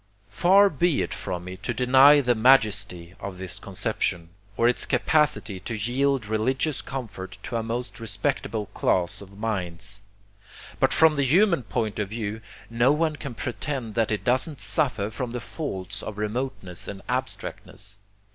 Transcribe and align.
Far 0.31 0.71
be 0.71 1.03
it 1.03 1.13
from 1.13 1.43
me 1.43 1.57
to 1.57 1.75
deny 1.75 2.21
the 2.21 2.33
majesty 2.33 3.13
of 3.19 3.37
this 3.37 3.59
conception, 3.59 4.29
or 4.57 4.67
its 4.67 4.87
capacity 4.87 5.59
to 5.59 5.75
yield 5.77 6.25
religious 6.25 6.81
comfort 6.81 7.37
to 7.43 7.57
a 7.57 7.61
most 7.61 7.99
respectable 7.99 8.65
class 8.73 9.21
of 9.21 9.37
minds. 9.37 10.01
But 10.79 10.91
from 10.91 11.17
the 11.17 11.23
human 11.23 11.61
point 11.61 11.99
of 11.99 12.09
view, 12.09 12.41
no 12.67 12.91
one 12.91 13.15
can 13.15 13.35
pretend 13.35 13.93
that 13.93 14.11
it 14.11 14.23
doesn't 14.23 14.59
suffer 14.59 15.11
from 15.11 15.33
the 15.33 15.39
faults 15.39 16.01
of 16.01 16.17
remoteness 16.17 16.87
and 16.87 17.03
abstractness. 17.07 17.99